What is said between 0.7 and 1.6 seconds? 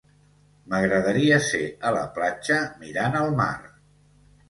M'agradaria